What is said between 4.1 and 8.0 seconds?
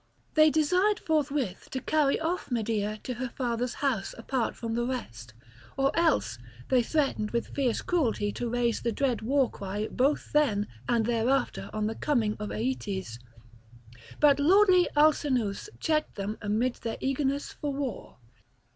apart from the rest, or else they threatened with fierce